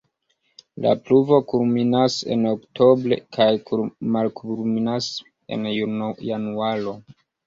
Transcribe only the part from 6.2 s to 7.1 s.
januaro.